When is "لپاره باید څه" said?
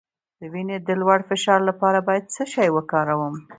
1.69-2.43